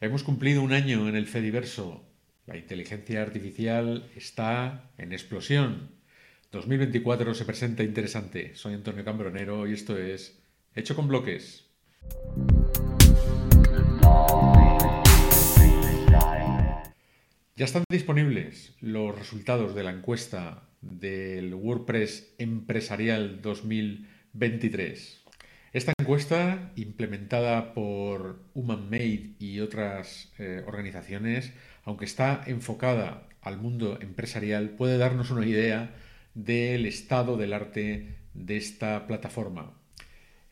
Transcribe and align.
Hemos 0.00 0.24
cumplido 0.24 0.62
un 0.62 0.72
año 0.72 1.08
en 1.08 1.14
el 1.14 1.26
Fediverso. 1.26 2.04
La 2.46 2.56
inteligencia 2.56 3.22
artificial 3.22 4.10
está 4.16 4.90
en 4.98 5.12
explosión. 5.12 5.92
2024 6.50 7.32
se 7.32 7.44
presenta 7.44 7.84
interesante. 7.84 8.54
Soy 8.56 8.74
Antonio 8.74 9.04
Cambronero 9.04 9.66
y 9.66 9.72
esto 9.72 9.96
es 9.96 10.42
Hecho 10.74 10.96
con 10.96 11.06
Bloques. 11.06 11.70
Ya 17.56 17.64
están 17.64 17.84
disponibles 17.88 18.74
los 18.80 19.16
resultados 19.16 19.76
de 19.76 19.84
la 19.84 19.92
encuesta 19.92 20.68
del 20.80 21.54
WordPress 21.54 22.34
Empresarial 22.38 23.40
2023. 23.40 25.23
Esta 25.74 25.92
encuesta, 25.98 26.70
implementada 26.76 27.74
por 27.74 28.38
HumanMade 28.54 29.32
y 29.40 29.58
otras 29.58 30.32
eh, 30.38 30.62
organizaciones, 30.68 31.52
aunque 31.82 32.04
está 32.04 32.44
enfocada 32.46 33.26
al 33.42 33.58
mundo 33.58 33.98
empresarial, 34.00 34.70
puede 34.70 34.98
darnos 34.98 35.32
una 35.32 35.44
idea 35.44 35.92
del 36.34 36.86
estado 36.86 37.36
del 37.36 37.52
arte 37.52 38.18
de 38.34 38.56
esta 38.56 39.08
plataforma. 39.08 39.74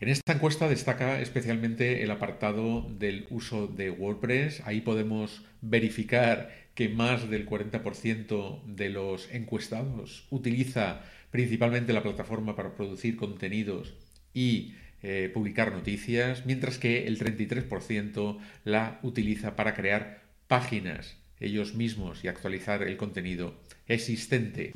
En 0.00 0.08
esta 0.08 0.32
encuesta 0.32 0.68
destaca 0.68 1.20
especialmente 1.20 2.02
el 2.02 2.10
apartado 2.10 2.91
del 2.91 3.28
uso 3.30 3.68
de 3.68 3.92
WordPress. 3.92 4.62
Ahí 4.64 4.80
podemos 4.80 5.44
verificar 5.60 6.50
que 6.74 6.88
más 6.88 7.30
del 7.30 7.46
40% 7.48 8.64
de 8.64 8.88
los 8.91 9.32
encuestados 9.32 10.27
utiliza 10.30 11.02
principalmente 11.30 11.92
la 11.92 12.02
plataforma 12.02 12.56
para 12.56 12.74
producir 12.74 13.14
contenidos 13.14 13.94
y 14.34 14.74
eh, 15.02 15.30
publicar 15.33 15.73
noticias, 15.73 16.47
mientras 16.47 16.79
que 16.79 17.06
el 17.06 17.19
33% 17.19 18.38
la 18.65 19.01
utiliza 19.02 19.56
para 19.56 19.75
crear 19.75 20.23
páginas 20.48 21.16
ellos 21.41 21.75
mismos 21.75 22.25
y 22.25 22.28
actualizar 22.28 22.83
el 22.83 22.97
contenido 22.97 23.55
existente. 23.89 24.75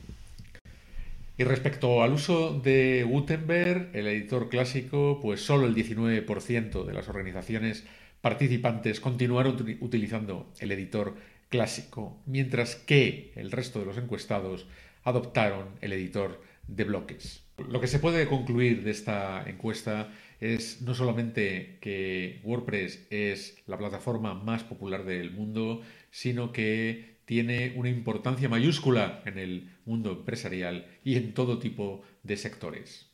Y 1.39 1.45
respecto 1.45 2.03
al 2.03 2.13
uso 2.13 2.59
de 2.59 3.05
Gutenberg, 3.09 3.91
el 3.93 4.07
editor 4.07 4.49
clásico, 4.49 5.21
pues 5.21 5.43
solo 5.43 5.67
el 5.67 5.75
19% 5.75 6.85
de 6.85 6.93
las 6.93 7.09
organizaciones 7.09 7.85
participantes 8.21 9.01
continuaron 9.01 9.57
utilizando 9.81 10.51
el 10.59 10.73
editor 10.73 11.15
clásico, 11.51 12.19
mientras 12.27 12.75
que 12.75 13.33
el 13.37 13.53
resto 13.53 13.79
de 13.79 13.87
los 13.87 13.99
encuestados 13.99 14.67
adoptaron 15.05 15.69
el 15.81 15.93
editor 15.93 16.43
de 16.69 16.85
bloques. 16.85 17.45
Lo 17.69 17.81
que 17.81 17.87
se 17.87 17.99
puede 17.99 18.27
concluir 18.27 18.85
de 18.85 18.91
esta 18.91 19.49
encuesta 19.49 20.13
es 20.41 20.83
no 20.83 20.95
solamente 20.95 21.79
que 21.81 22.41
WordPress 22.45 23.07
es 23.11 23.63
la 23.67 23.79
plataforma 23.79 24.35
más 24.35 24.63
popular 24.63 25.05
del 25.05 25.31
mundo, 25.31 25.83
sino 26.11 26.53
que 26.53 27.17
tiene 27.25 27.73
una 27.77 27.89
importancia 27.89 28.49
mayúscula 28.49 29.23
en 29.25 29.39
el 29.39 29.71
mundo 29.85 30.13
empresarial 30.13 30.87
y 31.03 31.17
en 31.17 31.33
todo 31.33 31.59
tipo 31.59 32.03
de 32.23 32.37
sectores. 32.37 33.11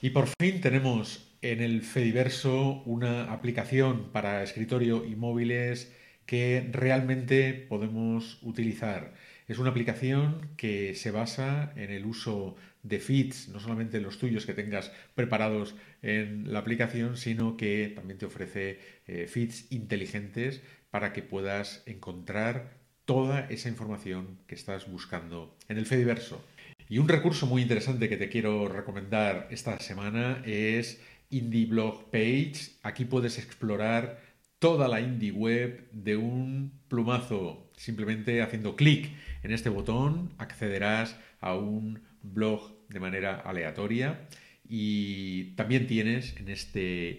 Y 0.00 0.10
por 0.10 0.28
fin 0.40 0.60
tenemos 0.60 1.34
en 1.42 1.60
el 1.60 1.82
Fediverso 1.82 2.82
una 2.86 3.32
aplicación 3.32 4.10
para 4.12 4.42
escritorio 4.42 5.04
y 5.04 5.14
móviles 5.14 5.94
que 6.26 6.68
realmente 6.72 7.52
podemos 7.54 8.38
utilizar. 8.42 9.14
Es 9.46 9.58
una 9.58 9.70
aplicación 9.70 10.48
que 10.56 10.94
se 10.94 11.10
basa 11.10 11.72
en 11.76 11.90
el 11.90 12.06
uso 12.06 12.56
de 12.82 12.98
feeds, 12.98 13.48
no 13.48 13.60
solamente 13.60 14.00
los 14.00 14.18
tuyos 14.18 14.46
que 14.46 14.54
tengas 14.54 14.92
preparados 15.14 15.74
en 16.02 16.52
la 16.52 16.60
aplicación, 16.60 17.16
sino 17.16 17.56
que 17.56 17.92
también 17.94 18.18
te 18.18 18.26
ofrece 18.26 18.78
eh, 19.06 19.26
feeds 19.26 19.70
inteligentes 19.70 20.62
para 20.90 21.12
que 21.12 21.22
puedas 21.22 21.82
encontrar 21.86 22.84
toda 23.04 23.40
esa 23.50 23.68
información 23.68 24.38
que 24.46 24.54
estás 24.54 24.90
buscando 24.90 25.56
en 25.68 25.76
el 25.76 25.86
Fediverso. 25.86 26.42
Y 26.88 26.98
un 26.98 27.08
recurso 27.08 27.46
muy 27.46 27.62
interesante 27.62 28.08
que 28.08 28.16
te 28.16 28.28
quiero 28.28 28.68
recomendar 28.68 29.48
esta 29.50 29.78
semana 29.80 30.42
es 30.44 31.00
Indie 31.30 31.66
Blog 31.66 32.10
Page. 32.10 32.76
Aquí 32.82 33.04
puedes 33.04 33.38
explorar 33.38 34.20
toda 34.64 34.88
la 34.88 34.98
indie 34.98 35.30
web 35.30 35.90
de 35.92 36.16
un 36.16 36.72
plumazo. 36.88 37.70
Simplemente 37.76 38.40
haciendo 38.40 38.76
clic 38.76 39.10
en 39.42 39.52
este 39.52 39.68
botón 39.68 40.32
accederás 40.38 41.20
a 41.42 41.54
un 41.54 42.00
blog 42.22 42.72
de 42.88 42.98
manera 42.98 43.40
aleatoria 43.40 44.26
y 44.66 45.54
también 45.56 45.86
tienes 45.86 46.34
en 46.38 46.48
este 46.48 47.10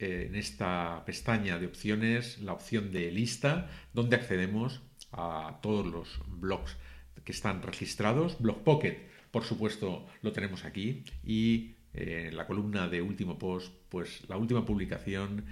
eh, 0.00 0.26
en 0.26 0.34
esta 0.34 1.04
pestaña 1.06 1.60
de 1.60 1.66
opciones 1.66 2.40
la 2.40 2.52
opción 2.52 2.90
de 2.90 3.12
lista 3.12 3.70
donde 3.92 4.16
accedemos 4.16 4.82
a 5.12 5.60
todos 5.62 5.86
los 5.86 6.20
blogs 6.26 6.76
que 7.22 7.30
están 7.30 7.62
registrados. 7.62 8.40
Blog 8.40 8.64
Pocket, 8.64 8.96
por 9.30 9.44
supuesto, 9.44 10.04
lo 10.20 10.32
tenemos 10.32 10.64
aquí. 10.64 11.04
Y 11.22 11.76
eh, 11.94 12.26
en 12.30 12.36
la 12.36 12.48
columna 12.48 12.88
de 12.88 13.02
último 13.02 13.38
post, 13.38 13.72
pues 13.88 14.28
la 14.28 14.36
última 14.36 14.64
publicación 14.64 15.44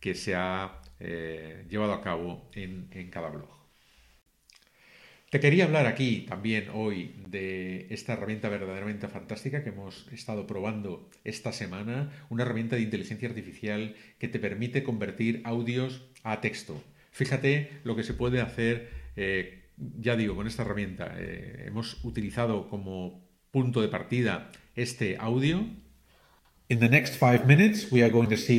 que 0.00 0.14
se 0.14 0.34
ha 0.34 0.80
eh, 1.00 1.64
llevado 1.68 1.92
a 1.92 2.02
cabo 2.02 2.50
en, 2.54 2.88
cada 3.10 3.28
blog. 3.28 3.48
Te 5.30 5.40
quería 5.40 5.64
hablar 5.64 5.86
aquí 5.86 6.24
también 6.28 6.68
hoy 6.72 7.14
de 7.28 7.86
esta 7.90 8.14
herramienta 8.14 8.48
verdaderamente 8.48 9.08
fantástica 9.08 9.62
que 9.62 9.68
hemos 9.68 10.08
estado 10.10 10.46
probando 10.46 11.10
esta 11.24 11.52
semana, 11.52 12.10
una 12.30 12.44
herramienta 12.44 12.76
de 12.76 12.82
inteligencia 12.82 13.28
artificial 13.28 13.94
que 14.18 14.28
te 14.28 14.38
permite 14.38 14.82
convertir 14.82 15.42
audios 15.44 16.08
a 16.22 16.40
texto. 16.40 16.82
Fíjate 17.10 17.70
lo 17.84 17.94
que 17.94 18.04
se 18.04 18.14
puede 18.14 18.40
hacer 18.40 18.88
eh, 19.16 19.58
ya 19.98 20.16
digo, 20.16 20.34
con 20.34 20.46
esta 20.46 20.62
herramienta 20.62 21.14
eh, 21.18 21.64
hemos 21.66 22.02
utilizado 22.04 22.68
como 22.68 23.28
punto 23.50 23.80
de 23.80 23.88
partida 23.88 24.50
este 24.74 25.16
audio. 25.18 25.66
In 26.68 26.80
the 26.80 26.88
next 26.88 27.14
five 27.14 27.46
minutes 27.46 27.90
we 27.90 28.02
are 28.02 28.10
going 28.10 28.28
to 28.28 28.36
see 28.36 28.58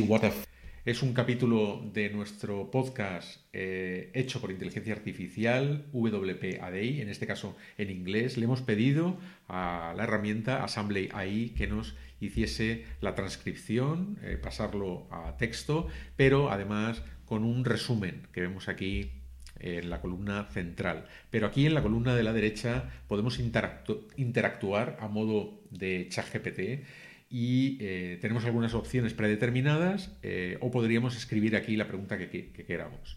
Es 0.86 1.02
un 1.02 1.12
capítulo 1.12 1.82
de 1.92 2.08
nuestro 2.08 2.70
podcast 2.70 3.38
eh, 3.52 4.10
hecho 4.14 4.40
por 4.40 4.50
inteligencia 4.50 4.94
artificial, 4.94 5.84
WPADI, 5.92 7.02
en 7.02 7.10
este 7.10 7.26
caso 7.26 7.54
en 7.76 7.90
inglés. 7.90 8.38
Le 8.38 8.46
hemos 8.46 8.62
pedido 8.62 9.18
a 9.46 9.92
la 9.94 10.04
herramienta 10.04 10.64
Assembly 10.64 11.10
AI 11.12 11.50
que 11.50 11.66
nos 11.66 11.96
hiciese 12.18 12.86
la 13.02 13.14
transcripción, 13.14 14.18
pasarlo 14.42 15.06
a 15.10 15.36
texto, 15.36 15.88
pero 16.16 16.50
además 16.50 17.02
con 17.26 17.44
un 17.44 17.66
resumen 17.66 18.26
que 18.32 18.40
vemos 18.40 18.68
aquí 18.68 19.10
en 19.58 19.90
la 19.90 20.00
columna 20.00 20.44
central. 20.44 21.04
Pero 21.28 21.46
aquí 21.46 21.66
en 21.66 21.74
la 21.74 21.82
columna 21.82 22.14
de 22.14 22.22
la 22.22 22.32
derecha 22.32 22.88
podemos 23.06 23.38
interactuar 23.38 24.96
a 24.98 25.08
modo 25.08 25.60
de 25.70 26.08
chat 26.08 26.26
GPT 26.32 26.84
y 27.30 27.78
eh, 27.80 28.18
tenemos 28.20 28.44
algunas 28.44 28.74
opciones 28.74 29.14
predeterminadas 29.14 30.18
eh, 30.22 30.58
o 30.60 30.70
podríamos 30.70 31.16
escribir 31.16 31.54
aquí 31.56 31.76
la 31.76 31.86
pregunta 31.86 32.18
que, 32.18 32.50
queramos. 32.52 33.16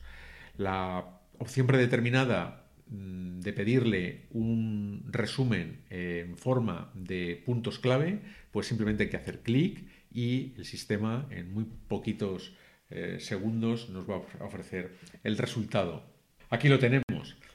La 0.55 1.19
opción 1.39 1.65
predeterminada 1.65 2.67
mm, 2.87 3.39
de 3.39 3.53
pedirle 3.53 4.27
un 4.31 5.03
resumen 5.09 5.81
en 5.89 6.37
forma 6.37 6.91
de 6.93 7.41
puntos 7.43 7.79
clave, 7.79 8.21
pues 8.51 8.67
simplemente 8.67 9.03
hay 9.03 9.09
que 9.09 9.17
hacer 9.17 9.39
clic 9.41 9.83
y 10.11 10.53
el 10.57 10.65
sistema 10.65 11.27
en 11.31 11.51
muy 11.51 11.65
poquitos 11.87 12.55
eh, 12.91 13.17
segundos 13.19 13.89
nos 13.89 14.07
va 14.07 14.21
a 14.39 14.43
ofrecer 14.45 14.91
el 15.23 15.37
resultado 15.37 16.13
Aquí 16.53 16.69
lo 16.69 16.77
tenemos. 16.77 17.02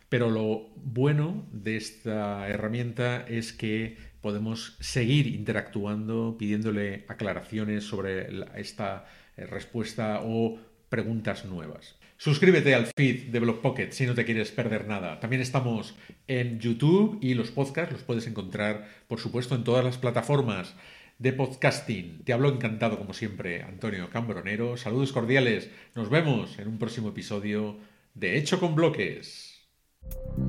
Pero 0.09 0.31
lo 0.31 0.69
bueno 0.77 1.47
de 1.53 1.77
esta 1.77 2.49
herramienta 2.49 3.27
es 3.27 3.53
que 3.53 3.97
podemos 4.21 4.77
seguir 4.81 5.27
interactuando, 5.27 6.37
pidiéndole 6.39 7.05
aclaraciones 7.09 7.84
sobre 7.84 8.29
esta 8.56 9.06
eh, 9.37 9.47
respuesta 9.47 10.21
o 10.23 10.59
preguntas 10.89 11.45
nuevas. 11.45 11.97
Suscríbete 12.17 12.75
al 12.75 12.89
feed 12.97 13.31
de 13.31 13.38
Blog 13.38 13.61
Pocket 13.61 13.93
si 13.93 14.06
no 14.06 14.15
te 14.15 14.25
quieres 14.25 14.50
perder 14.50 14.88
nada. 14.88 15.20
También 15.20 15.41
estamos 15.41 15.94
en 16.26 16.59
YouTube 16.59 17.19
y 17.20 17.35
los 17.35 17.53
podcasts 17.53 17.93
los 17.93 18.03
puedes 18.03 18.26
encontrar, 18.26 18.88
por 19.06 19.20
supuesto, 19.20 19.55
en 19.55 19.62
todas 19.62 19.85
las 19.85 19.99
plataformas 19.99 20.75
de 21.19 21.32
podcasting. 21.32 22.25
Te 22.25 22.32
hablo 22.32 22.49
encantado, 22.49 22.99
como 22.99 23.12
siempre, 23.12 23.62
Antonio 23.62 24.11
Cambronero. 24.11 24.76
Saludos 24.76 25.12
cordiales. 25.12 25.70
Nos 25.94 26.11
vemos 26.11 26.59
en 26.59 26.69
un 26.69 26.79
próximo 26.79 27.11
episodio 27.11 27.79
de 28.15 28.37
hecho 28.37 28.59
con 28.59 28.75
bloques. 28.75 29.57
Thank 30.10 30.38
you. 30.38 30.48